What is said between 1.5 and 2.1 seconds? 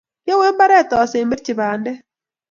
bandek